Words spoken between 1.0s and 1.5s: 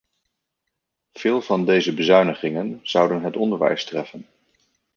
Veel